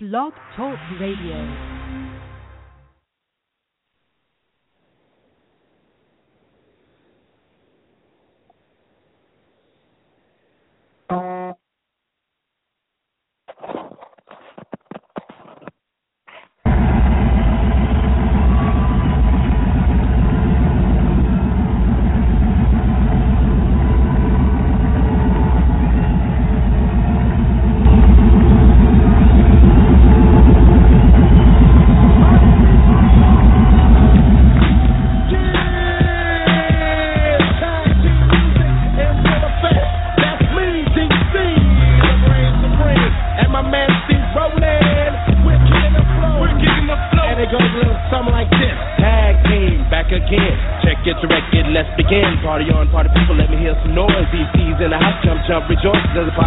[0.00, 1.77] Blog Talk Radio.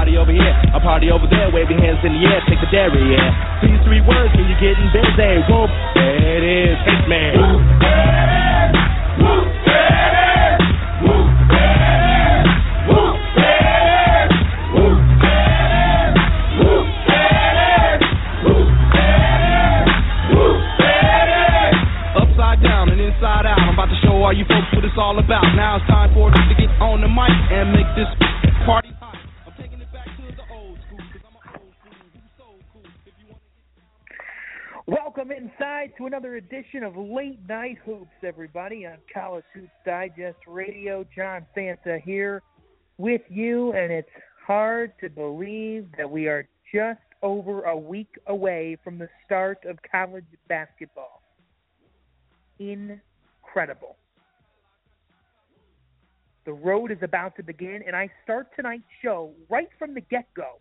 [0.01, 1.53] party over here, a party over there.
[1.53, 3.61] Wave your hands in the air, take the dairy, yeah.
[3.61, 5.45] These three words, and you're getting busy.
[5.45, 7.80] Whoop, there it is, Hitman.
[38.23, 41.05] Everybody, on College Hoops Digest Radio.
[41.15, 42.41] John Fanta here
[42.97, 44.09] with you, and it's
[44.43, 49.77] hard to believe that we are just over a week away from the start of
[49.91, 51.21] college basketball.
[52.57, 53.95] Incredible.
[56.45, 60.25] The road is about to begin, and I start tonight's show right from the get
[60.33, 60.53] go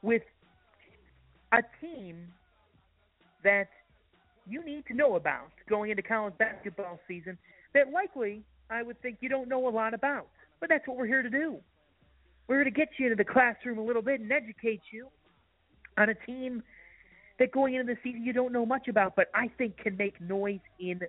[0.00, 0.22] with
[1.52, 2.28] a team
[3.44, 3.68] that
[4.48, 7.38] you need to know about going into college basketball season
[7.74, 10.28] that likely I would think you don't know a lot about.
[10.60, 11.58] But that's what we're here to do.
[12.48, 15.08] We're here to get you into the classroom a little bit and educate you
[15.98, 16.62] on a team
[17.38, 20.20] that going into the season you don't know much about, but I think can make
[20.20, 21.00] noise in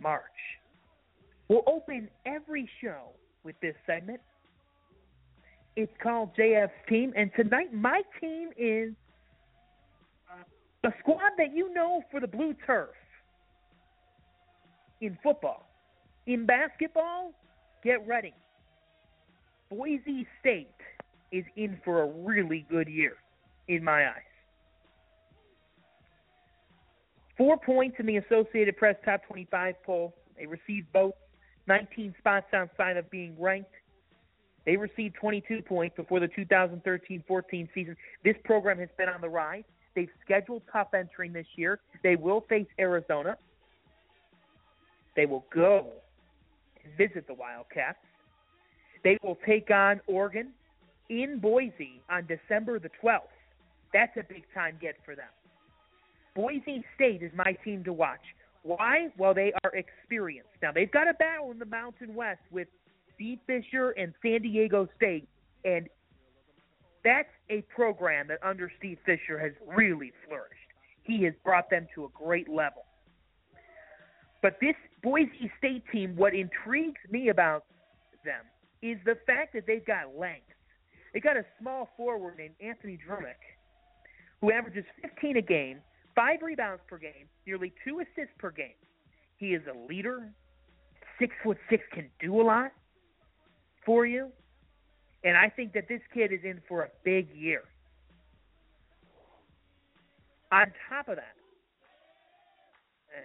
[0.00, 0.22] March.
[1.48, 3.10] We'll open every show
[3.44, 4.20] with this segment.
[5.76, 8.92] It's called JF's Team, and tonight my team is
[10.84, 12.90] a squad that you know for the blue turf
[15.00, 15.68] in football.
[16.26, 17.32] In basketball,
[17.82, 18.34] get ready.
[19.70, 20.68] Boise State
[21.32, 23.16] is in for a really good year,
[23.68, 24.22] in my eyes.
[27.36, 30.14] Four points in the Associated Press Top 25 poll.
[30.36, 31.14] They received both
[31.66, 33.70] 19 spots outside of being ranked.
[34.64, 37.96] They received 22 points before the 2013 14 season.
[38.24, 39.64] This program has been on the rise.
[39.94, 41.80] They've scheduled tough entering this year.
[42.02, 43.36] They will face Arizona.
[45.16, 45.88] They will go
[46.84, 47.98] and visit the Wildcats.
[49.02, 50.50] They will take on Oregon
[51.08, 53.22] in Boise on December the 12th.
[53.92, 55.28] That's a big time get for them.
[56.34, 58.20] Boise State is my team to watch.
[58.62, 59.08] Why?
[59.16, 60.50] Well, they are experienced.
[60.62, 62.68] Now, they've got a battle in the Mountain West with
[63.14, 65.28] Steve Fisher and San Diego State,
[65.64, 65.88] and
[67.08, 70.54] that's a program that under Steve Fisher has really flourished.
[71.04, 72.84] He has brought them to a great level.
[74.42, 77.64] But this Boise State team, what intrigues me about
[78.24, 78.44] them
[78.82, 80.46] is the fact that they've got length.
[81.14, 83.40] They got a small forward named Anthony Drmic,
[84.42, 85.78] who averages 15 a game,
[86.14, 88.76] five rebounds per game, nearly two assists per game.
[89.38, 90.30] He is a leader,
[91.18, 92.72] six foot six, can do a lot
[93.86, 94.30] for you.
[95.24, 97.62] And I think that this kid is in for a big year.
[100.52, 101.34] On top of that,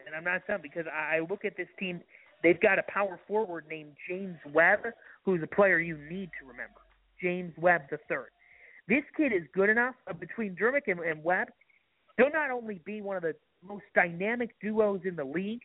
[0.05, 2.01] and I'm not saying because I look at this team,
[2.41, 4.79] they've got a power forward named James Webb,
[5.23, 6.81] who's a player you need to remember.
[7.21, 8.29] James Webb the third.
[8.87, 11.47] This kid is good enough uh, between Drmic and, and Webb.
[12.17, 13.35] He'll not only be one of the
[13.65, 15.61] most dynamic duos in the league,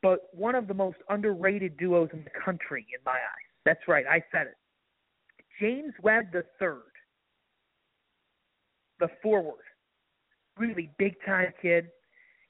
[0.00, 3.48] but one of the most underrated duos in the country in my eyes.
[3.64, 4.56] That's right, I said it.
[5.60, 6.82] James Webb the third,
[9.00, 9.64] the forward,
[10.58, 11.88] really big time kid,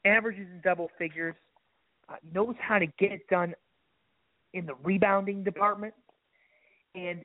[0.05, 1.35] averages in double figures,
[2.09, 3.55] uh, knows how to get it done
[4.55, 5.95] in the rebounding department,
[6.95, 7.25] and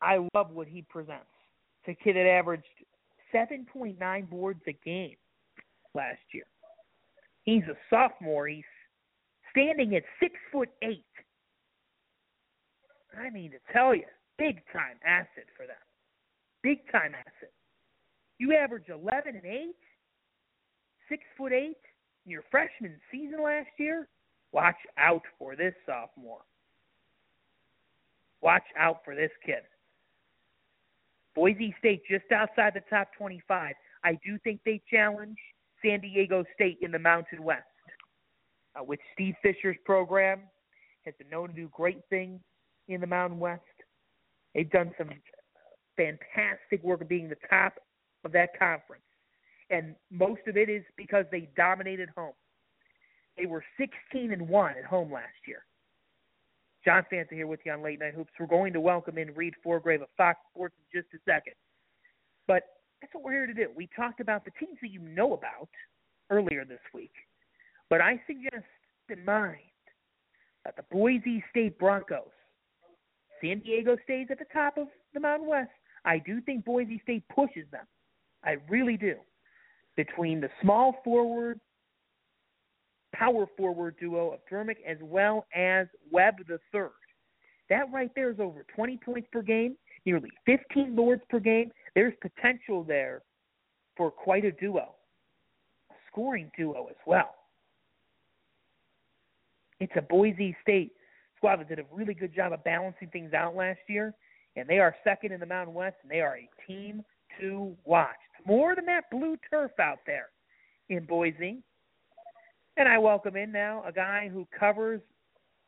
[0.00, 1.26] I love what he presents.
[1.86, 2.64] A kid that averaged
[3.34, 5.16] 7.9 boards a game
[5.94, 6.44] last year.
[7.44, 8.46] He's a sophomore.
[8.46, 8.62] He's
[9.50, 11.04] standing at six foot eight.
[13.18, 14.04] I mean to tell you,
[14.38, 15.76] big time asset for them.
[16.62, 17.52] Big time asset.
[18.38, 19.74] You average 11 and 8,
[21.08, 21.76] 6 foot 8
[22.26, 24.08] in your freshman season last year.
[24.52, 26.42] Watch out for this sophomore.
[28.40, 29.62] Watch out for this kid.
[31.34, 33.74] Boise State just outside the top 25.
[34.04, 35.36] I do think they challenge
[35.84, 37.64] San Diego State in the Mountain West.
[38.78, 40.40] Uh, with Steve Fisher's program,
[41.04, 42.40] has been known to do great things
[42.88, 43.62] in the Mountain West.
[44.58, 45.10] They've done some
[45.96, 47.74] fantastic work of being the top
[48.24, 49.04] of that conference.
[49.70, 52.32] And most of it is because they dominated home.
[53.36, 55.64] They were 16 and 1 at home last year.
[56.84, 58.32] John Fanta here with you on Late Night Hoops.
[58.40, 61.54] We're going to welcome in Reid Forgrave of Fox Sports in just a second.
[62.48, 62.64] But
[63.00, 63.68] that's what we're here to do.
[63.76, 65.68] We talked about the teams that you know about
[66.30, 67.12] earlier this week.
[67.90, 68.66] But I suggest
[69.08, 69.60] in mind
[70.64, 72.32] that the Boise State Broncos,
[73.40, 75.70] San Diego State's at the top of the Mountain West.
[76.04, 77.84] I do think Boise State pushes them.
[78.44, 79.14] I really do.
[79.96, 81.60] Between the small forward,
[83.14, 86.90] power forward duo of Drmic as well as Webb the third.
[87.68, 89.76] That right there is over 20 points per game,
[90.06, 91.70] nearly 15 boards per game.
[91.94, 93.22] There's potential there
[93.96, 94.94] for quite a duo,
[95.90, 97.34] a scoring duo as well.
[99.80, 100.92] It's a Boise State
[101.38, 104.12] squad that did a really good job of balancing things out last year,
[104.56, 107.02] and they are second in the Mountain West, and they are a team
[107.40, 108.16] to watch.
[108.46, 110.28] More than that blue turf out there
[110.88, 111.62] in Boise.
[112.76, 115.00] And I welcome in now a guy who covers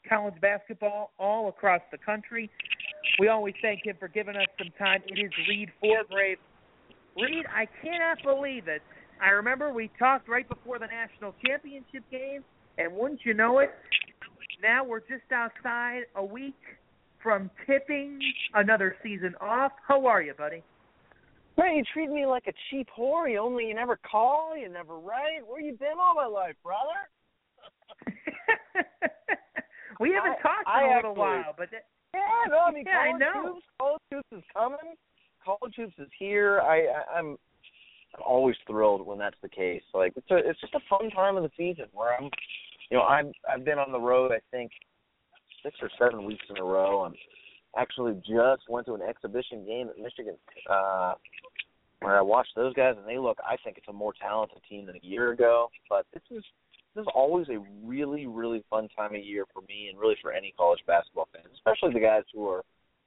[0.08, 2.50] college basketball all across the country.
[3.18, 5.02] We always thank him for giving us some time.
[5.06, 6.38] It is Reid Forgrave.
[7.16, 8.82] Reid, I cannot believe it.
[9.22, 12.42] I remember we talked right before the national championship game,
[12.78, 13.70] and wouldn't you know it,
[14.62, 16.58] now we're just outside a week
[17.22, 18.18] from tipping
[18.54, 19.72] another season off.
[19.86, 20.62] How are you, buddy?
[21.58, 23.30] Man, you treat me like a cheap whore.
[23.30, 25.46] You only you never call, you never write.
[25.46, 27.10] Where you been all my life, brother?
[30.00, 31.84] we haven't I, talked I in a actually, little while, but that,
[32.14, 33.54] yeah, no, I mean, yeah, I know.
[33.54, 34.96] hoops, college hoops is coming.
[35.44, 36.60] College hoops is here.
[36.60, 37.36] I, I I'm
[38.14, 39.82] I'm always thrilled when that's the case.
[39.92, 42.30] Like it's a it's just a fun time of the season where I'm,
[42.90, 44.32] you know, I've I've been on the road.
[44.32, 44.70] I think
[45.62, 47.04] six or seven weeks in a row.
[47.04, 47.14] I'm
[47.76, 50.36] actually just went to an exhibition game at Michigan,
[50.68, 51.14] uh,
[52.00, 53.38] where I watched those guys, and they look.
[53.44, 55.70] I think it's a more talented team than a year ago.
[55.88, 56.42] But this is
[56.94, 60.32] this is always a really really fun time of year for me, and really for
[60.32, 62.64] any college basketball fans, especially the guys who are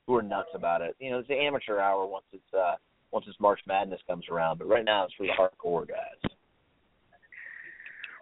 [0.08, 0.96] who are nuts about it.
[1.00, 2.76] You know, it's the amateur hour once it's uh,
[3.12, 6.32] once this March Madness comes around, but right now it's for the hardcore guys.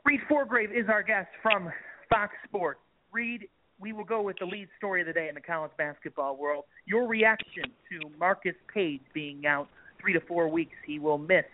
[0.05, 1.69] Reid Forgrave is our guest from
[2.09, 2.79] Fox Sports.
[3.11, 3.47] Reid,
[3.79, 6.65] we will go with the lead story of the day in the college basketball world.
[6.85, 9.67] Your reaction to Marcus Paige being out
[9.99, 10.75] three to four weeks.
[10.85, 11.45] He will miss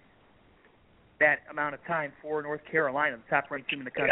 [1.20, 4.12] that amount of time for North Carolina, the top ranked team in the country.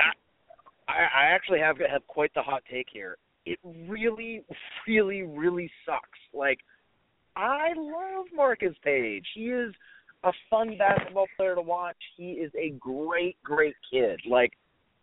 [0.87, 3.17] I, I actually have have quite the hot take here.
[3.45, 4.43] It really,
[4.87, 6.19] really, really sucks.
[6.33, 6.59] Like,
[7.35, 9.25] I love Marcus Paige.
[9.35, 9.73] He is
[10.25, 11.97] a fun basketball player to watch.
[12.17, 14.19] He is a great, great kid.
[14.29, 14.53] Like,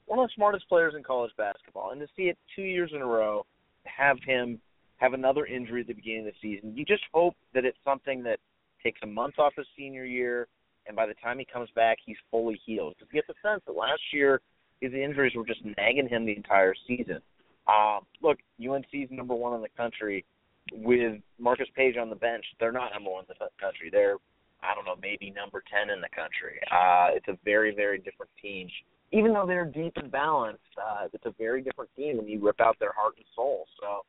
[0.07, 1.93] one of the smartest players in college basketball.
[1.93, 3.47] And to see it two years in a row,
[3.85, 4.61] have him
[5.03, 8.23] have another injury at the beginning of the season, you just hope that it's something
[8.23, 8.39] that
[8.85, 10.47] takes a month off his senior year,
[10.87, 12.95] and by the time he comes back, he's fully healed.
[12.97, 14.41] Because you get the sense that last year
[14.81, 17.19] his injuries were just nagging him the entire season.
[17.67, 20.25] Uh, look, UNC's number one in the country
[20.73, 22.45] with Marcus Paige on the bench.
[22.61, 23.91] They're not number one in the country.
[23.91, 24.17] They're
[24.63, 26.61] I don't know, maybe number ten in the country.
[26.71, 28.69] Uh, it's a very, very different team
[29.13, 32.61] even though they're deep and balanced, uh, it's a very different team when you rip
[32.61, 33.67] out their heart and soul.
[33.79, 34.05] So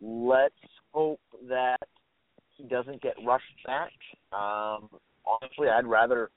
[0.00, 0.54] let's
[0.92, 1.80] hope that
[2.56, 3.92] he doesn't get rushed back.
[4.32, 4.90] Um,
[5.26, 6.30] honestly, I'd rather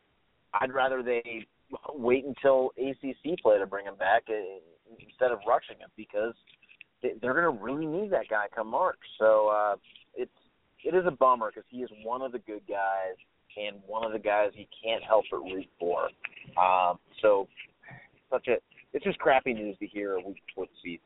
[0.53, 1.45] I'd rather they
[1.93, 4.33] wait until ACC play to bring him back uh,
[5.05, 6.33] instead of rushing him because
[7.01, 8.99] they're going to really need that guy come March.
[9.19, 9.75] So uh,
[10.15, 10.31] it's
[10.85, 13.17] it is a bummer because he is one of the good guys
[13.57, 16.09] and one of the guys you can't help but root for.
[16.61, 17.47] Um, so
[18.31, 18.57] such a
[18.93, 21.03] it's just crappy news to hear a week before the season.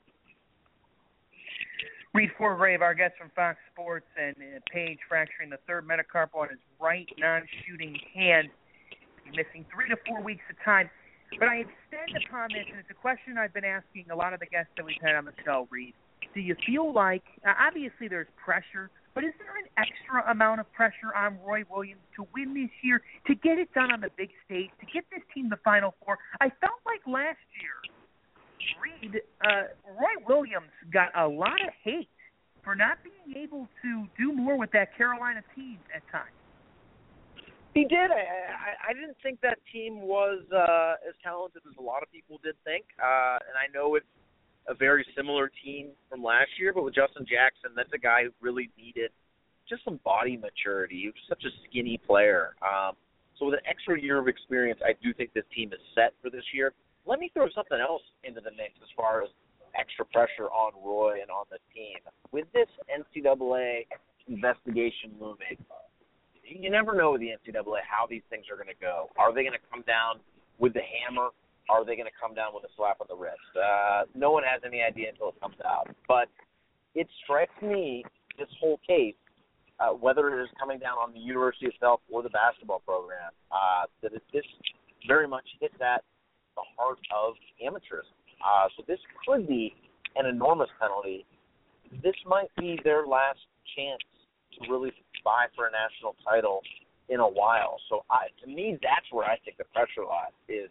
[2.13, 6.50] Reid Forgrave, our guest from Fox Sports, and uh, Paige fracturing the third metacarpal on
[6.50, 8.50] his right non-shooting hand,
[9.29, 10.89] missing three to four weeks of time.
[11.38, 14.39] But I extend upon this, and it's a question I've been asking a lot of
[14.39, 15.94] the guests that we've had on the show, Reid.
[16.34, 20.72] Do you feel like, uh, obviously there's pressure, but is there an extra amount of
[20.72, 24.30] pressure on Roy Williams to win this year, to get it done on the big
[24.46, 26.18] stage, to get this team the Final Four?
[26.42, 27.78] I felt like last year,
[28.82, 32.10] Reid, uh, Roy Williams got a lot of hate
[32.63, 36.36] for not being able to do more with that Carolina team at times.
[37.74, 38.12] He did.
[38.12, 42.12] I, I I didn't think that team was uh, as talented as a lot of
[42.12, 44.06] people did think, uh, and I know it's
[44.68, 46.74] a very similar team from last year.
[46.74, 49.12] But with Justin Jackson, that's a guy who really needed
[49.68, 51.01] just some body maturity.
[51.01, 52.56] He was such a skinny player.
[52.62, 52.96] Um,
[53.38, 56.30] so with an extra year of experience, I do think this team is set for
[56.30, 56.74] this year.
[57.06, 59.30] Let me throw something else into the mix as far as
[59.80, 61.98] extra pressure on Roy and on the team.
[62.32, 63.86] With this NCAA
[64.28, 65.58] investigation looming,
[66.44, 69.10] you never know with the NCAA how these things are going to go.
[69.18, 70.20] Are they going to come down
[70.58, 71.30] with the hammer?
[71.70, 73.38] Are they going to come down with a slap on the wrist?
[73.56, 75.88] Uh, no one has any idea until it comes out.
[76.08, 76.28] But
[76.96, 78.04] it strikes me,
[78.38, 79.16] this whole case,
[79.80, 83.86] uh, whether it is coming down on the university itself or the basketball program, uh,
[84.02, 84.44] that it, this
[85.08, 86.04] very much hits at
[86.56, 88.18] the heart of amateurism.
[88.42, 89.74] Uh, so this could be
[90.16, 91.26] an enormous penalty.
[92.04, 93.40] This might be their last
[93.78, 94.02] chance
[94.58, 94.92] to really
[95.24, 96.62] vie for a national title
[97.10, 97.78] in a while.
[97.90, 100.70] So I, to me, that's where I think the pressure lies is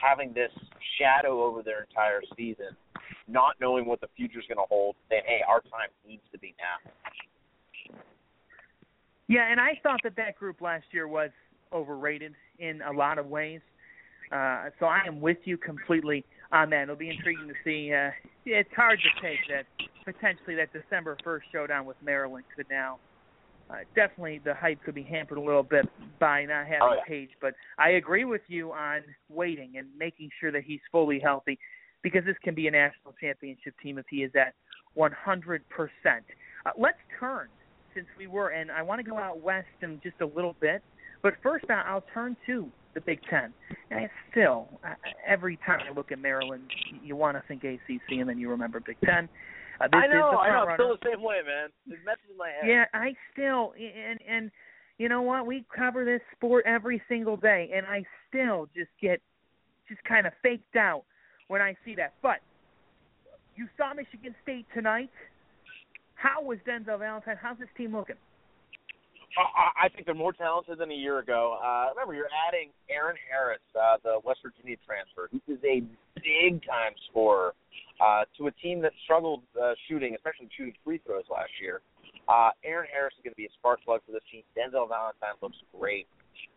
[0.00, 0.50] having this
[0.98, 2.76] shadow over their entire season,
[3.28, 6.54] not knowing what the future's going to hold, saying, "Hey, our time needs to be
[6.58, 6.90] now."
[9.28, 11.30] Yeah, and I thought that that group last year was
[11.72, 13.60] overrated in a lot of ways.
[14.32, 16.84] Uh, so I am with you completely on that.
[16.84, 17.92] It'll be intriguing to see.
[17.92, 18.10] Uh,
[18.44, 19.66] it's hard to take that
[20.04, 22.98] potentially that December 1st showdown with Maryland could now
[23.70, 25.86] uh, definitely the hype could be hampered a little bit
[26.18, 27.02] by not having oh, yeah.
[27.06, 27.30] Paige.
[27.40, 31.58] But I agree with you on waiting and making sure that he's fully healthy
[32.02, 34.54] because this can be a national championship team if he is at
[34.96, 35.60] 100%.
[36.66, 37.48] Uh, let's turn
[37.94, 40.82] since we were, and I want to go out west in just a little bit.
[41.22, 43.52] But first, I'll turn to the Big Ten.
[43.90, 44.94] And it's still, uh,
[45.26, 46.64] every time I look at Maryland,
[47.02, 49.28] you want to think ACC, and then you remember Big Ten.
[49.80, 50.68] Uh, this I know, is the I know.
[50.68, 51.68] I'm still the same way, man.
[51.88, 52.68] It messes with my head.
[52.68, 54.50] Yeah, I still and and
[54.98, 55.46] you know what?
[55.46, 59.22] We cover this sport every single day, and I still just get
[59.88, 61.04] just kind of faked out
[61.48, 62.12] when I see that.
[62.20, 62.40] But
[63.56, 65.10] you saw Michigan State tonight.
[66.14, 67.38] How was Denzel Valentine?
[67.40, 68.16] How's this team looking?
[69.38, 71.56] I, I think they're more talented than a year ago.
[71.62, 75.82] Uh, remember, you're adding Aaron Harris, uh, the West Virginia transfer, who is a
[76.22, 77.54] big time scorer
[78.00, 81.80] uh, to a team that struggled uh, shooting, especially shooting free throws last year.
[82.28, 84.42] Uh, Aaron Harris is going to be a spark plug for this team.
[84.56, 86.06] Denzel Valentine looks great.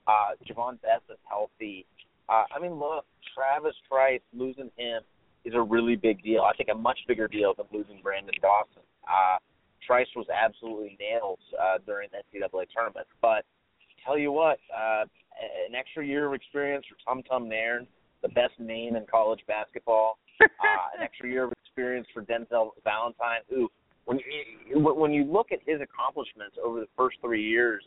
[0.08, 1.86] Uh, Javon Bess is healthy.
[2.30, 3.06] Uh, I mean, look,
[3.36, 5.02] Travis Trice losing him
[5.46, 6.42] is a really big deal.
[6.42, 8.84] I think a much bigger deal than losing Branden Dawson.
[9.04, 9.38] Uh,
[9.86, 13.08] Trice was absolutely nails uh, during the NCAA tournament.
[13.22, 13.44] But
[14.06, 15.04] tell you what, uh,
[15.68, 17.88] an extra year of experience for Tum Tum Nairn,
[18.24, 20.18] the best name in college basketball.
[20.42, 20.48] uh,
[20.98, 23.70] an extra year of experience for Denzel Valentine, who,
[24.06, 27.84] when you, when you look at his accomplishments over the first three years,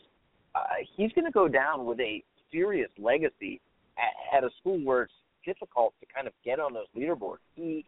[0.55, 0.59] uh,
[0.95, 3.59] he's going to go down with a serious legacy
[3.97, 5.13] at, at a school where it's
[5.45, 7.43] difficult to kind of get on those leaderboards.
[7.55, 7.85] He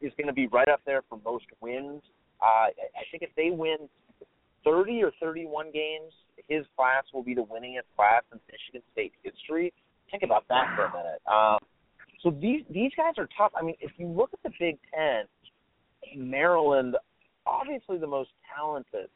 [0.00, 2.02] is going to be right up there for most wins.
[2.40, 3.88] Uh, I think if they win
[4.64, 6.12] 30 or 31 games,
[6.48, 9.72] his class will be the winningest class in Michigan State history.
[10.10, 11.20] Think about that for a minute.
[11.26, 11.58] Um,
[12.22, 13.52] so these these guys are tough.
[13.56, 15.24] I mean, if you look at the Big Ten,
[16.16, 16.96] Maryland,
[17.46, 19.08] obviously the most talented,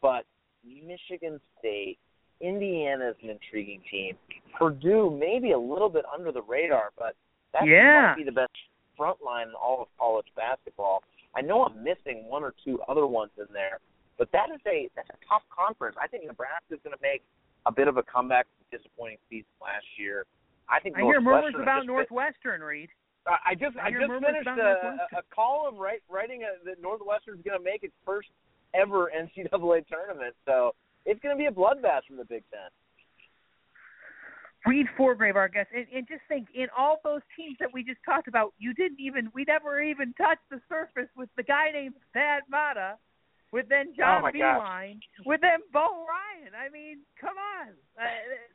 [0.00, 0.24] but
[0.64, 1.98] Michigan State,
[2.40, 4.16] Indiana is an intriguing team.
[4.58, 7.16] Purdue maybe a little bit under the radar, but
[7.52, 8.08] that Yeah.
[8.08, 8.52] might be the best
[8.96, 11.02] front line in all of college basketball.
[11.34, 13.78] I know I'm missing one or two other ones in there,
[14.18, 15.96] but that is a that's a tough conference.
[16.00, 17.22] I think Nebraska is going to make
[17.66, 20.24] a bit of a comeback disappointing season last year.
[20.68, 22.88] I think I hear murmurs about Northwestern, Reid.
[23.26, 26.80] uh, I just I I just finished a, a, a column right, writing a, that
[26.80, 28.28] Northwestern's going to make its first
[28.74, 30.74] ever NCAA tournament, so
[31.04, 32.70] it's going to be a bloodbath from the Big Ten.
[34.64, 37.98] Reid Forgrave, our guest, and, and just think, in all those teams that we just
[38.06, 41.94] talked about, you didn't even, we never even touched the surface with the guy named
[42.14, 42.94] Thad Matta,
[43.52, 44.96] with then John Oh, my gosh.
[45.24, 46.52] With then Bo Ryan.
[46.56, 47.68] I mean, come on.
[48.00, 48.04] Uh,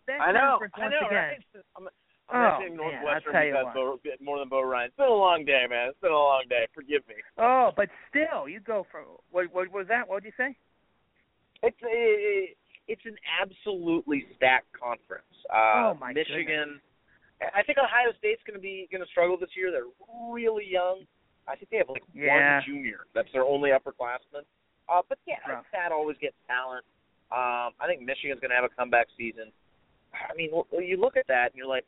[0.07, 1.13] that I know, I know, again.
[1.13, 1.37] right?
[1.77, 1.89] I'm, I'm
[2.29, 2.59] Oh, man,
[3.07, 4.87] I'll tell you because Bo, more than Bo Ryan.
[4.87, 5.89] It's been a long day, man.
[5.89, 6.67] It's been a long day.
[6.75, 7.15] Forgive me.
[7.37, 9.45] Oh, but still, you go for what?
[9.53, 10.09] What was that?
[10.09, 10.57] What did you say?
[11.63, 12.53] It's a,
[12.91, 15.23] it's an absolutely stacked conference.
[15.49, 16.81] Uh, Oh, my Michigan.
[17.39, 19.71] I think Ohio State's going to be going to struggle this year.
[19.71, 19.87] They're
[20.33, 21.03] really young.
[21.47, 22.55] I think they have like Yeah.
[22.57, 23.05] one junior.
[23.15, 24.43] That's their only upperclassman.
[24.89, 25.65] Uh, but yeah, Rough.
[25.73, 26.83] that always gets talent.
[27.31, 29.51] Um, I think Michigan's going to have a comeback season.
[30.15, 31.85] I mean, well, you look at that and you're like,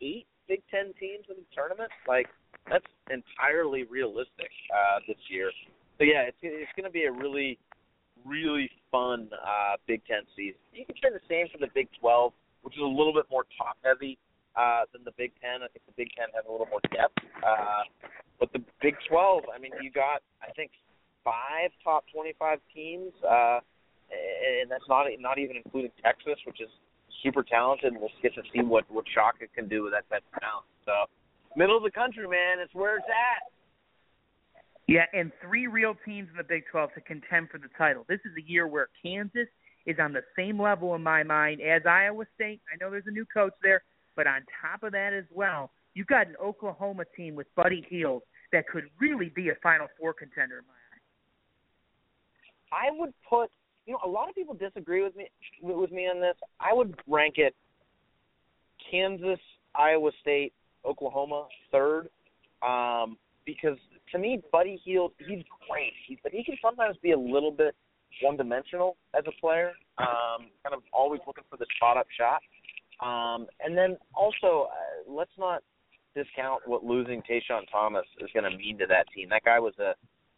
[0.00, 1.90] eight Big Ten teams in the tournament.
[2.06, 2.26] Like
[2.70, 5.50] that's entirely realistic uh, this year.
[5.98, 7.58] So yeah, it's it's going to be a really,
[8.24, 10.60] really fun uh, Big Ten season.
[10.72, 13.44] You can say the same for the Big 12, which is a little bit more
[13.58, 14.18] top heavy
[14.54, 15.62] uh, than the Big Ten.
[15.62, 17.18] I think the Big Ten has a little more depth.
[17.42, 17.88] Uh,
[18.38, 20.70] but the Big 12, I mean, you got I think
[21.26, 23.58] five top 25 teams, uh,
[24.62, 26.70] and that's not not even including Texas, which is
[27.22, 27.92] super talented.
[27.92, 30.70] And we'll get to see what what Shaka can do with that type talent.
[30.86, 31.10] So,
[31.58, 33.50] middle of the country, man, it's where it's at.
[34.86, 38.06] Yeah, and three real teams in the Big 12 to contend for the title.
[38.08, 39.48] This is a year where Kansas
[39.84, 42.60] is on the same level in my mind as Iowa State.
[42.72, 43.82] I know there's a new coach there,
[44.14, 48.22] but on top of that as well, you've got an Oklahoma team with Buddy Hield
[48.52, 50.75] that could really be a Final Four contender in my.
[52.72, 53.50] I would put,
[53.86, 55.28] you know, a lot of people disagree with me
[55.62, 56.36] with me on this.
[56.60, 57.54] I would rank it
[58.90, 59.40] Kansas,
[59.74, 60.52] Iowa State,
[60.84, 62.08] Oklahoma third,
[62.62, 63.78] um, because
[64.12, 65.92] to me, Buddy Hield, he's great.
[66.06, 67.74] He, but he can sometimes be a little bit
[68.22, 72.40] one-dimensional as a player, um, kind of always looking for the spot-up shot.
[73.04, 75.62] Um, and then also, uh, let's not
[76.14, 79.28] discount what losing TaShawn Thomas is going to mean to that team.
[79.28, 79.94] That guy was a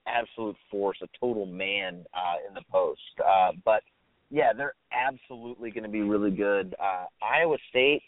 [0.08, 3.00] absolute force, a total man uh, in the post.
[3.24, 3.82] Uh, but
[4.30, 6.74] yeah, they're absolutely going to be really good.
[6.80, 8.02] Uh, Iowa State.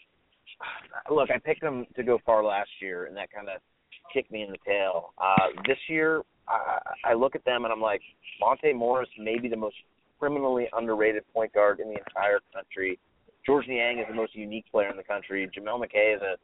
[1.11, 3.61] Look, I picked them to go far last year, and that kind of
[4.13, 5.13] kicked me in the tail.
[5.17, 8.01] Uh, this year, I, I look at them and I'm like,
[8.39, 9.75] Monte Morris may be the most
[10.19, 12.99] criminally underrated point guard in the entire country.
[13.45, 15.49] Georges Niang is the most unique player in the country.
[15.57, 16.35] Jameel McKay is a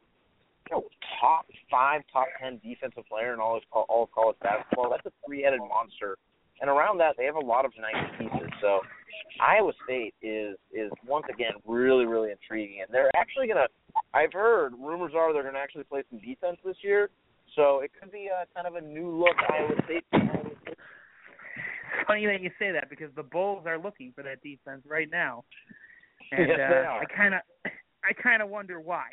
[0.70, 0.84] you know,
[1.20, 4.90] top five, top ten defensive player in all of all of college basketball.
[4.90, 6.16] That's a three-headed monster.
[6.60, 8.50] And around that, they have a lot of nice pieces.
[8.60, 8.80] So
[9.40, 13.66] Iowa State is is once again really really intriguing, and they're actually gonna.
[14.12, 17.10] I've heard rumors are they're gonna actually play some defense this year.
[17.56, 20.04] So it could be a kind of a new look Iowa State.
[22.06, 25.44] Funny that you say that because the Bulls are looking for that defense right now,
[26.32, 27.40] and yes, uh, I kind of,
[28.04, 29.08] I kind of wonder why.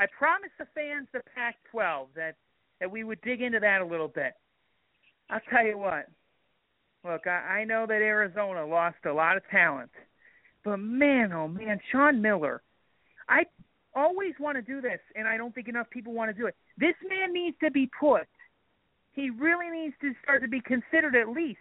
[0.00, 2.36] I promised the fans the Pac-12 that
[2.80, 4.32] that we would dig into that a little bit.
[5.28, 6.06] I'll tell you what.
[7.04, 9.90] Look, I, I know that Arizona lost a lot of talent,
[10.64, 12.62] but man, oh man, Sean Miller.
[13.28, 13.44] I
[13.94, 16.56] always want to do this, and I don't think enough people want to do it.
[16.78, 18.26] This man needs to be put.
[19.12, 21.60] He really needs to start to be considered at least.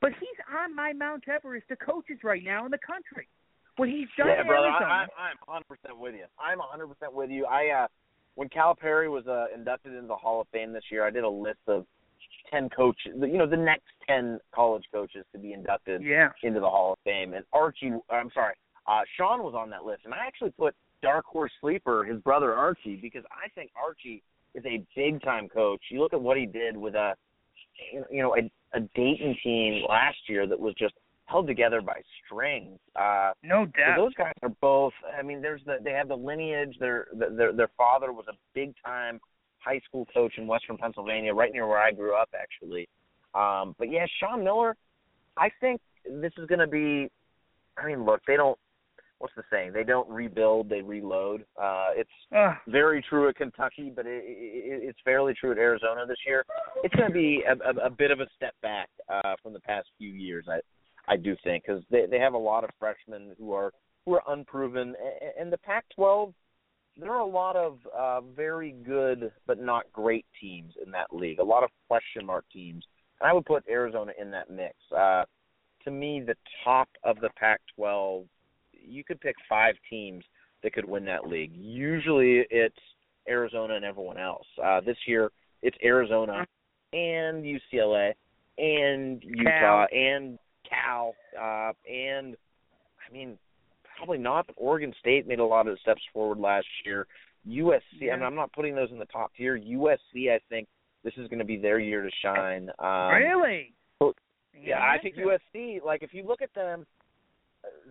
[0.00, 3.28] But he's on my Mount Everest of coaches right now in the country.
[3.76, 5.08] What he's done yeah, brother, Arizona.
[5.16, 6.24] I, I'm 100% with you.
[6.38, 7.46] I'm 100% with you.
[7.46, 7.86] I uh,
[8.34, 11.28] when Calipari was uh, inducted into the Hall of Fame this year, I did a
[11.28, 11.84] list of
[12.50, 16.28] 10 coaches, you know, the next 10 college coaches to be inducted yeah.
[16.42, 17.34] into the Hall of Fame.
[17.34, 18.54] And Archie, I'm sorry,
[18.86, 20.02] uh, Sean was on that list.
[20.04, 24.22] And I actually put dark horse sleeper, his brother Archie, because I think Archie
[24.54, 25.80] is a big time coach.
[25.90, 27.14] You look at what he did with a
[28.10, 30.94] you know a, a Dayton team last year that was just
[31.30, 32.78] held together by strings.
[32.96, 33.96] Uh, no doubt.
[33.96, 34.92] So those guys are both.
[35.18, 36.76] I mean, there's the they have the lineage.
[36.80, 39.20] Their their their father was a big time
[39.58, 42.88] high school coach in Western Pennsylvania, right near where I grew up, actually.
[43.34, 44.76] Um, but yeah, Sean Miller.
[45.36, 47.10] I think this is going to be.
[47.78, 48.58] I mean, look, they don't
[49.20, 49.72] what's the saying?
[49.74, 51.44] They don't rebuild, they reload.
[51.62, 56.06] Uh, it's uh, very true at Kentucky, but it, it, it's fairly true at Arizona
[56.06, 56.44] this year.
[56.82, 59.60] It's going to be a, a, a bit of a step back uh, from the
[59.60, 60.46] past few years.
[60.48, 60.60] I
[61.10, 63.72] I do think because they they have a lot of freshmen who are
[64.06, 64.94] who are unproven,
[65.38, 66.32] and the Pac-12.
[66.96, 71.38] There are a lot of uh, very good but not great teams in that league.
[71.38, 72.84] A lot of question mark teams,
[73.20, 74.74] and I would put Arizona in that mix.
[74.94, 75.24] Uh,
[75.84, 78.26] to me, the top of the Pac-12
[78.86, 80.24] you could pick five teams
[80.62, 81.52] that could win that league.
[81.54, 82.76] Usually it's
[83.28, 84.46] Arizona and everyone else.
[84.62, 85.30] Uh, this year
[85.62, 86.46] it's Arizona
[86.92, 88.12] and UCLA
[88.58, 89.86] and Utah Cal.
[89.92, 92.36] and Cal uh, and
[93.08, 93.38] I mean
[93.96, 97.06] probably not, but Oregon State made a lot of steps forward last year.
[97.48, 98.12] USC, yeah.
[98.12, 99.58] I mean, I'm not putting those in the top tier.
[99.58, 100.68] USC, I think
[101.04, 102.70] this is going to be their year to shine.
[102.78, 103.72] Um, really?
[104.62, 105.82] Yeah, I think USC.
[105.82, 106.86] Like, if you look at them,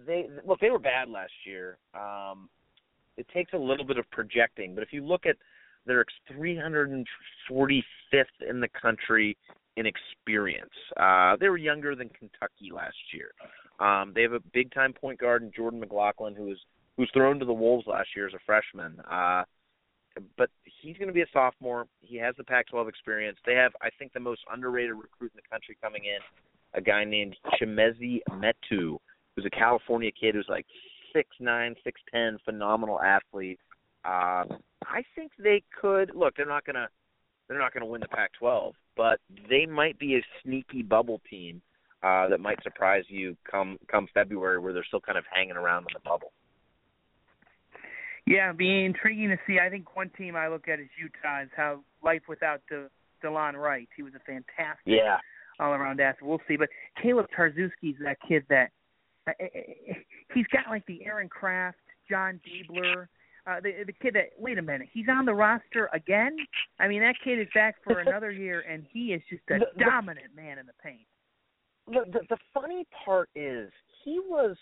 [0.06, 1.78] they look they were bad last year.
[1.96, 2.50] Um,
[3.18, 5.36] it takes a little bit of projecting, but if you look at
[5.86, 7.04] they're 345th
[8.48, 9.38] in the country
[9.76, 10.70] in experience.
[10.98, 13.32] Uh, they were younger than Kentucky last year.
[13.80, 16.58] Um, they have a big time point guard in Jordan McLaughlin who was
[16.98, 19.00] who's thrown to the wolves last year as a freshman.
[19.10, 19.44] Uh,
[20.38, 21.86] but he's going to be a sophomore.
[22.02, 23.38] He has the Pac-12 experience.
[23.46, 26.20] They have, I think, the most underrated recruit in the country coming in,
[26.74, 28.98] a guy named Chimezie Metu,
[29.36, 30.66] who's a California kid who's like
[31.14, 33.60] six nine, six ten, phenomenal athlete.
[34.06, 36.36] Um, I think they could look.
[36.36, 36.88] They're not gonna
[37.48, 41.62] they're not gonna win the Pac-12, but they might be a sneaky bubble team
[42.04, 45.82] uh, that might surprise you come come February, where they're still kind of hanging around
[45.82, 46.32] in the bubble.
[48.26, 49.58] Yeah, be intriguing to see.
[49.60, 51.44] I think one team I look at is Utah.
[51.44, 52.88] Is how life without De,
[53.24, 53.90] Delon Wright.
[53.96, 55.18] He was a fantastic yeah.
[55.60, 56.30] all around athlete.
[56.30, 56.56] We'll see.
[56.56, 56.70] But
[57.04, 58.70] Kaleb Tarczewski's that kid that
[59.28, 59.32] uh,
[60.34, 61.78] he's got like the Aaron Craft,
[62.10, 63.08] Jon Diebler,
[63.48, 66.38] uh, the the kid that wait a minute, he's on the roster again.
[66.80, 69.84] I mean, that kid is back for another year, and he is just a the,
[69.84, 71.08] dominant man in the paint.
[71.90, 73.72] The, the the funny part is
[74.04, 74.56] he was.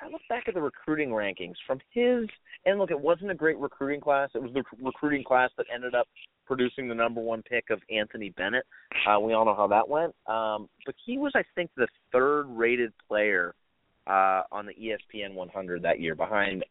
[0.00, 2.28] I look back at the recruiting rankings from his,
[2.66, 4.28] and look, it wasn't a great recruiting class.
[4.34, 6.08] It was the recruiting class that ended up
[6.46, 8.64] producing the number one pick of Anthony Bennett.
[9.08, 10.14] Uh, we all know how that went.
[10.26, 13.54] Um, but he was, I think, the third rated player
[14.06, 16.64] uh, on the ESPN 100 that year, behind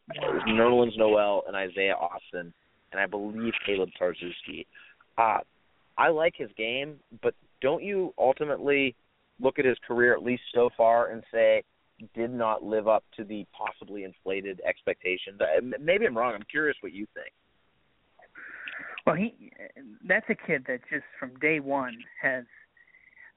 [0.48, 2.54] Nerlens Noel and Isaiah Austin,
[2.92, 4.66] and I believe Kaleb Tarczewski.
[5.18, 5.40] Uh,
[5.98, 8.96] I like his game, but don't you ultimately
[9.44, 11.64] look at his career, at least so far, and say
[12.16, 15.40] did not live up to the possibly inflated expectations?
[15.40, 16.34] Uh, maybe I'm wrong.
[16.34, 17.32] I'm curious what you think.
[19.06, 19.52] Well, he
[20.08, 22.46] that's a kid that just from day one has.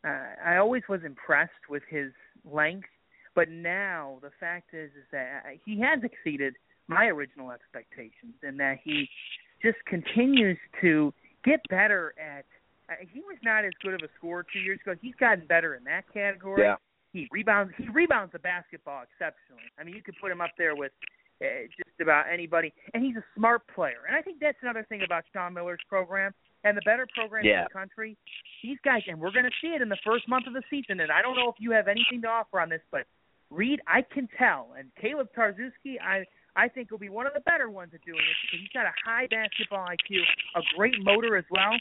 [0.07, 2.13] Uh, I always was impressed with his
[2.45, 2.89] length
[3.37, 6.55] but now the fact is, is that he has exceeded
[6.89, 9.07] my original expectations, and that he
[9.63, 11.13] just continues to
[11.45, 12.47] get better at.
[13.13, 14.95] He was not as good of a scorer two years ago.
[15.01, 16.63] He's gotten better in that category.
[16.63, 16.77] Yeah.
[17.13, 17.73] He rebounds.
[17.79, 19.63] He rebounds the basketball exceptionally.
[19.79, 20.93] I mean, you could put him up there with
[21.43, 24.05] uh, just about anybody, and he's a smart player.
[24.07, 26.33] And I think that's another thing about Sean Miller's program
[26.65, 27.61] and the better programs yeah.
[27.61, 28.17] in the country.
[28.63, 31.01] These guys, and we're going to see it in the first month of the season.
[31.01, 33.07] And I don't know if you have anything to offer on this, but
[33.51, 36.25] Reid, I can tell, and Kaleb Tarczewski, I
[36.57, 38.87] I think he'll be one of the better ones at doing it because he's got
[38.87, 40.25] a high basketball IQ,
[40.57, 41.77] a great motor as well.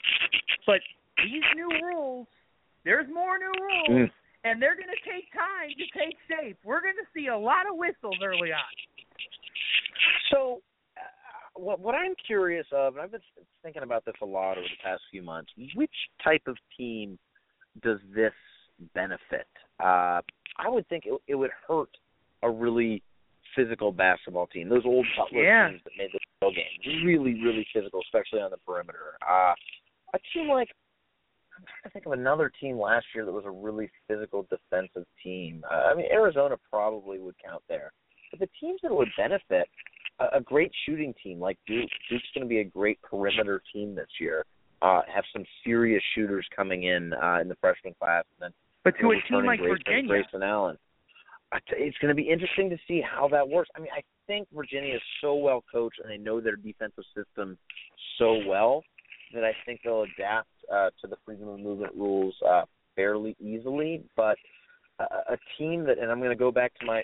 [0.68, 0.82] But
[1.24, 2.28] these new rules,
[2.84, 4.12] there's more new rules, mm.
[4.44, 6.58] and they're going to take time to take shape.
[6.66, 8.74] We're going to see a lot of whistles early on.
[10.32, 10.62] So,
[10.98, 13.22] uh, what what I'm curious of, and I've been
[13.64, 17.18] thinking about this a lot over the past few months, which type of team
[17.82, 18.34] does this
[18.94, 19.48] benefit?
[19.80, 20.20] Uh,
[20.58, 21.90] I would think it, it would hurt
[22.44, 23.02] a really
[23.56, 24.70] physical basketball team.
[24.70, 25.70] Those old Butler yeah.
[25.70, 29.18] teams that made the real game, really, really physical, especially on the perimeter.
[29.22, 29.54] Uh,
[30.14, 30.70] a team like
[31.58, 35.06] I'm trying to think of another team last year that was a really physical defensive
[35.24, 35.64] team.
[35.72, 37.92] Uh, I mean, Arizona probably would count there,
[38.32, 39.68] but the teams that would benefit
[40.20, 41.90] a, a great shooting team like Duke.
[42.10, 44.46] Duke's going to be a great perimeter team this year.
[44.82, 48.94] Uh, have some serious shooters coming in uh, in the freshman class, and then but
[49.00, 50.78] to a team like Grayson, Virginia, Grayson Allen,
[51.72, 53.70] it's going to be interesting to see how that works.
[53.76, 57.58] I mean, I think Virginia is so well coached and they know their defensive system
[58.18, 58.84] so well
[59.34, 62.64] that I think they'll adapt uh, to the freedom of movement rules uh,
[62.96, 64.04] fairly easily.
[64.16, 64.38] But
[65.00, 67.04] a, a team that, and I'm going to go back to my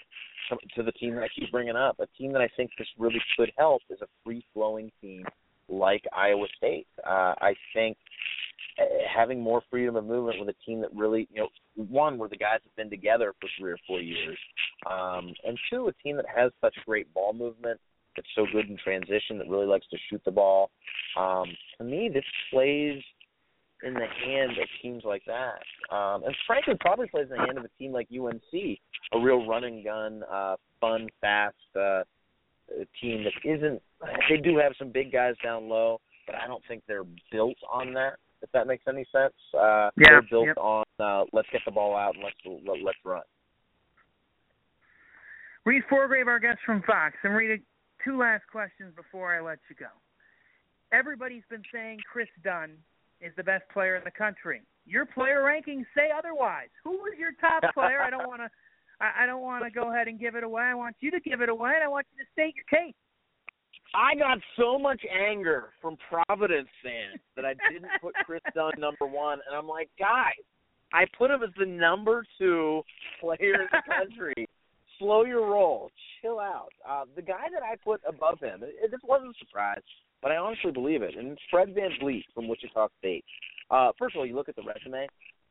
[0.76, 3.22] to the team that I keep bringing up, a team that I think this really
[3.38, 5.24] could help is a free flowing team
[5.70, 6.88] like Iowa State.
[7.06, 7.96] Uh, I think
[9.14, 12.38] having more freedom of movement with a team that really, you know, one where the
[12.38, 14.38] guys have been together for three or four years,
[14.90, 17.80] um, and two, a team that has such great ball movement,
[18.16, 20.72] that's so good in transition, that really likes to shoot the ball.
[21.18, 21.46] Um,
[21.78, 23.02] to me, this plays
[23.84, 27.58] in the hand of teams like that, um, and frankly, probably plays in the hand
[27.58, 28.78] of a team like UNC,
[29.14, 32.04] a real run and gun, uh, fun, fast uh,
[33.02, 33.82] team that isn't.
[34.30, 37.94] They do have some big guys down low, but I don't think they're built on
[37.94, 39.34] that if that makes any sense.
[39.54, 40.58] Uh, yeah, they're built yep.
[40.58, 43.22] on uh, let's get the ball out and let's let's run.
[45.66, 47.62] Reid Forgrave, our guest from Fox, and Reid,
[48.04, 49.94] two last questions before I let you go.
[50.92, 52.72] Everybody's been saying Kris Dunn
[53.22, 54.62] is the best player in the country.
[54.86, 56.70] Your player rankings say otherwise.
[56.84, 58.02] Who was your top player?
[58.02, 58.50] I don't want to.
[59.02, 60.62] I don't want to go ahead and give it away.
[60.62, 62.94] I want you to give it away, and I want you to state your case.
[63.94, 69.06] I got so much anger from Providence fans that I didn't put Kris Dunn number
[69.06, 70.40] one, and I'm like, guys,
[70.94, 72.84] I put him as the number two
[73.20, 74.48] player in the country.
[75.00, 75.90] Slow your roll,
[76.22, 76.70] chill out.
[76.88, 79.82] Uh, the guy that I put above him, it, this wasn't a surprise,
[80.22, 83.26] but I honestly believe it, and it's Fred VanVleet from Wichita State.
[83.72, 85.08] Uh, first of all, you look at the resume.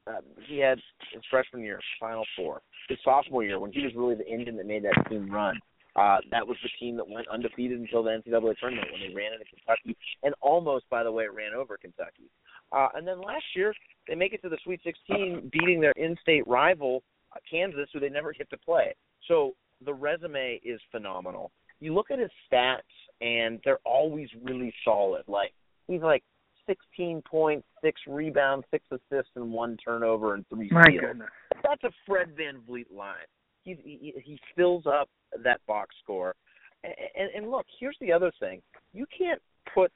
[0.06, 0.78] Uh, he had
[1.12, 2.62] his freshman year, Final Four.
[2.88, 5.58] His sophomore year, when he was really the engine that made that team run,
[5.96, 9.32] uh, that was the team that went undefeated until the NCAA tournament when they ran
[9.32, 12.30] into Kentucky, and almost, by the way, ran over Kentucky.
[12.72, 13.74] Uh, and then last year,
[14.06, 17.02] they make it to the Sweet 16, beating their in-state rival
[17.34, 18.94] uh, Kansas, who they never get to play.
[19.26, 21.50] So the resume is phenomenal.
[21.80, 22.80] You look at his stats,
[23.20, 25.22] and they're always really solid.
[25.26, 25.52] Like
[25.88, 26.22] he's like
[26.66, 31.00] 16 points, six rebounds, six assists, and one turnover and three My steals.
[31.00, 31.28] goodness.
[31.64, 33.16] That's a Fred VanVleet line.
[33.64, 35.08] He he, he fills up
[35.44, 36.34] that box score.
[36.82, 39.40] And, and, and look, here's the other thing: you can't
[39.74, 39.92] put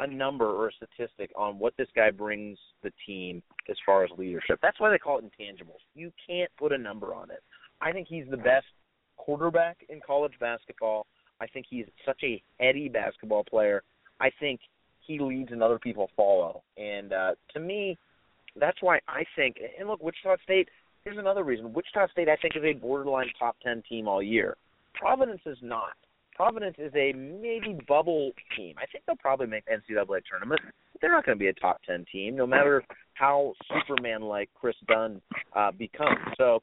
[0.00, 4.10] a number or a statistic on what this guy brings the team as far as
[4.16, 4.58] leadership.
[4.62, 5.80] That's why they call it intangibles.
[5.94, 7.42] You can't put a number on it.
[7.80, 8.66] I think he's the best
[9.18, 11.06] quarterback in college basketball.
[11.40, 13.82] I think he's such a heady basketball player.
[14.20, 14.60] I think
[15.06, 16.62] he leads and other people follow.
[16.76, 17.98] And uh, to me,
[18.56, 19.56] that's why I think.
[19.78, 20.68] And look, Wichita State.
[21.04, 21.72] Here's another reason.
[21.72, 24.56] Wichita State, I think, is a borderline top ten team all year.
[24.94, 25.94] Providence is not.
[26.34, 28.74] Providence is a maybe bubble team.
[28.78, 30.60] I think they'll probably make the NCAA tournament.
[31.00, 32.82] They're not going to be a top ten team, no matter
[33.14, 35.20] how Superman like Kris Dunn
[35.54, 36.18] uh, becomes.
[36.36, 36.62] So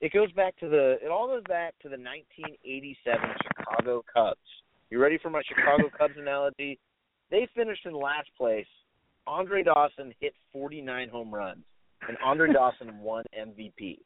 [0.00, 0.98] it goes back to the.
[1.02, 3.20] It all goes back to the 1987
[3.58, 4.38] Chicago Cubs.
[4.90, 6.78] You ready for my Chicago Cubs analogy?
[7.30, 8.66] They finished in last place.
[9.26, 11.62] Andre Dawson hit 49 home runs,
[12.08, 13.98] and Andre Dawson won MVP.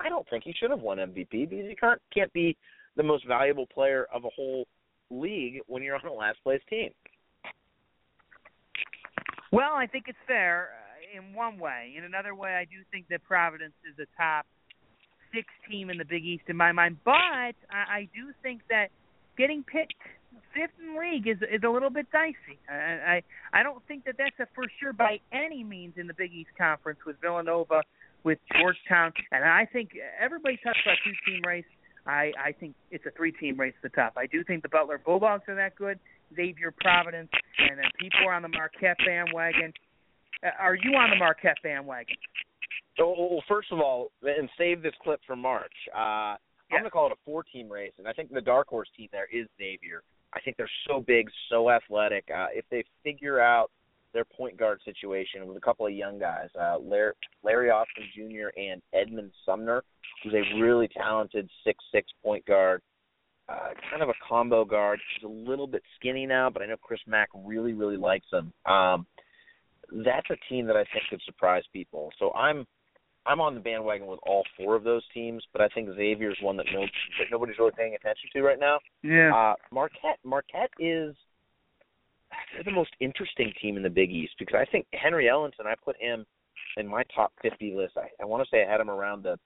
[0.00, 2.56] I don't think he should have won MVP because you can't can't be
[2.96, 4.66] the most valuable player of a whole
[5.10, 6.90] league when you're on a last place team.
[9.50, 11.94] Well, I think it's fair uh, in one way.
[11.96, 14.46] In another way, I do think that Providence is a top
[15.34, 16.96] six team in the Big East in my mind.
[17.04, 18.88] But I, I do think that
[19.36, 19.94] getting picked
[20.54, 22.58] fifth in league is is a little bit dicey.
[22.68, 26.14] I I, I don't think that that's a for sure by any means in the
[26.14, 27.82] Big East Conference with Villanova,
[28.24, 29.90] with Georgetown, and I think
[30.20, 31.64] everybody talks about two team race.
[32.06, 34.14] I I think it's a three team race at the top.
[34.16, 35.98] I do think the Butler Bulldogs are that good.
[36.34, 39.72] Xavier Providence, and then people are on the Marquette bandwagon.
[40.42, 42.16] Uh, are you on the Marquette bandwagon?
[42.96, 45.72] So, well, first of all, and save this clip for March.
[45.94, 46.36] Uh,
[46.70, 46.76] Yeah.
[46.78, 49.08] I'm going to call it a four-team race, and I think the dark horse team
[49.12, 50.02] there is Xavier.
[50.34, 52.24] I think they're so big, so athletic.
[52.34, 53.70] Uh, if they figure out
[54.14, 58.48] their point guard situation with a couple of young guys, uh, Larry, Larry Austin Jr.
[58.58, 59.82] and Edmond Sumner,
[60.22, 62.82] who's a really talented six-six point guard,
[63.48, 65.00] uh, kind of a combo guard.
[65.14, 68.52] He's a little bit skinny now, but I know Chris Mack really, really likes him.
[68.70, 69.06] Um,
[70.04, 72.10] that's a team that I think could surprise people.
[72.18, 72.66] So I'm
[73.26, 76.56] I'm on the bandwagon with all four of those teams, but I think Xavier's one
[76.56, 78.78] that, no, that nobody's really paying attention to right now.
[79.02, 79.34] Yeah.
[79.34, 81.14] Uh, Marquette Marquette is
[82.54, 85.66] they're the most interesting team in the Big East because I think Henry Ellenson.
[85.66, 86.24] I put him
[86.76, 87.94] in my top 50 list.
[87.96, 89.38] I, I want to say I had him around the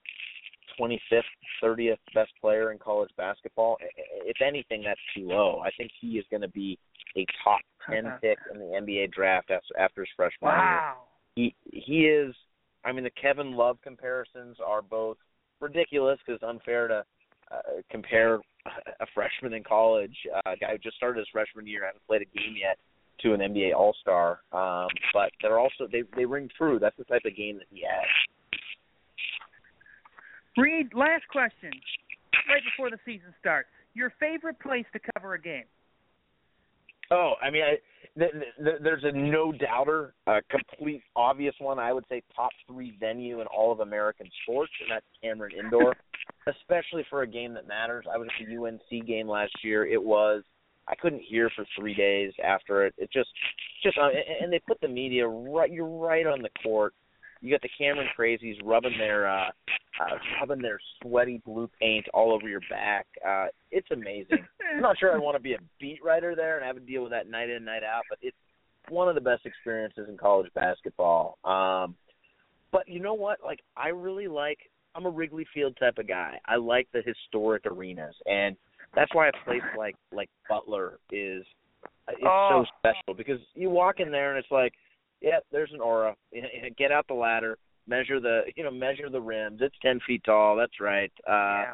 [0.80, 1.22] 25th,
[1.62, 3.76] 30th best player in college basketball.
[4.24, 5.60] If anything, that's too low.
[5.64, 6.78] I think he is going to be
[7.16, 7.60] a top
[7.90, 10.96] 10 pick in the NBA draft after, after his freshman year wow.
[11.34, 12.34] he he is
[12.86, 15.18] I mean the Kevin Love comparisons are both
[15.60, 17.04] ridiculous because it's unfair to
[17.50, 18.36] uh, compare
[19.00, 22.22] a freshman in college, uh, a guy who just started his freshman year, hasn't played
[22.22, 22.78] a game yet,
[23.20, 24.40] to an NBA All Star.
[24.52, 26.78] Um, but they're also they they ring true.
[26.78, 28.06] That's the type of game that he has.
[30.56, 31.70] Reid, last question.
[32.48, 35.64] Right before the season starts, your favorite place to cover a game?
[37.10, 41.78] Oh, I mean, I, th- th- there's a no doubter, a complete obvious one.
[41.78, 45.94] I would say top three venue in all of American sports, and that's Cameron Indoor,
[46.48, 48.06] especially for a game that matters.
[48.12, 49.86] I was at the UNC game last year.
[49.86, 50.42] It was
[50.88, 52.94] I couldn't hear for three days after it.
[52.96, 53.28] It just,
[53.82, 55.70] just, uh, and- and they put the media right.
[55.70, 56.94] You're right on the court.
[57.40, 59.48] You got the Cameron crazies rubbing their, uh,
[60.00, 63.06] uh, rubbing their sweaty blue paint all over your back.
[63.26, 64.46] Uh, it's amazing.
[64.74, 67.02] I'm not sure I want to be a beat writer there and have to deal
[67.02, 68.36] with that night in night out, but it's
[68.88, 71.38] one of the best experiences in college basketball.
[71.44, 71.94] Um,
[72.72, 73.38] but you know what?
[73.44, 74.58] Like I really like.
[74.94, 76.38] I'm a Wrigley Field type of guy.
[76.46, 78.56] I like the historic arenas, and
[78.94, 81.44] that's why a place like like Butler is
[82.08, 82.64] it's Oh.
[82.64, 84.72] so special because you walk in there and it's like,
[85.26, 86.14] yeah, there's an aura.
[86.78, 89.58] Get out the ladder, measure the you know measure the rims.
[89.60, 90.56] It's ten feet tall.
[90.56, 91.12] That's right.
[91.28, 91.32] Uh,
[91.66, 91.72] yeah.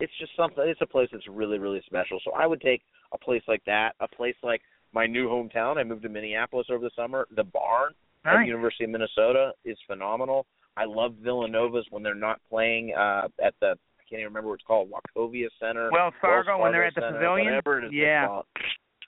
[0.00, 2.80] it's just something it's a place that's really really special so i would take
[3.12, 4.60] a place like that a place like
[4.92, 7.92] my new hometown i moved to minneapolis over the summer the barn
[8.24, 10.46] at the university of minnesota is phenomenal
[10.78, 13.68] i love villanova's when they're not playing uh at the
[14.00, 17.02] i can't even remember what it's called wachovia center Wells Fargo when they're at the
[17.02, 17.46] Center, pavilion?
[17.46, 18.28] whatever it is Yeah.
[18.28, 18.44] Love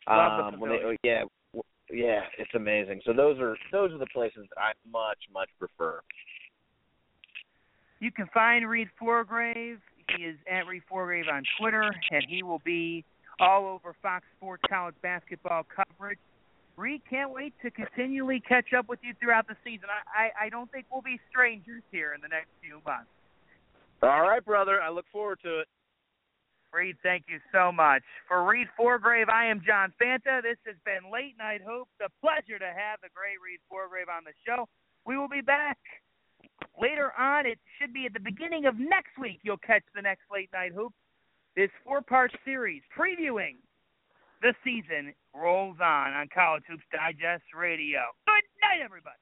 [0.06, 0.98] the um when they pavilion.
[1.02, 1.22] yeah
[1.92, 6.00] yeah it's amazing so those are those are the places that i much much prefer
[8.00, 9.78] You can find Reid Forgrave.
[10.16, 13.04] He is at Reid Forgrave on Twitter, and he will be
[13.40, 16.18] all over Fox Sports college basketball coverage.
[16.76, 19.88] Reid, can't wait to continually catch up with you throughout the season.
[19.88, 23.08] I, I, I don't think we'll be strangers here in the next few months.
[24.02, 25.68] all right brother i look forward to it
[26.76, 28.02] Reid, thank you so much.
[28.28, 30.42] For Reid Forgrave, I am John Fanta.
[30.42, 31.96] This has been Late Night Hoops.
[32.04, 34.68] A pleasure to have the great Reid Forgrave on the show.
[35.06, 35.78] We will be back
[36.78, 37.46] later on.
[37.46, 39.40] It should be at the beginning of next week.
[39.42, 40.94] You'll catch the next Late Night Hoops.
[41.56, 43.56] This four part series previewing
[44.42, 48.04] the season rolls on on College Hoops Digest Radio.
[48.26, 49.16] Good night, everybody.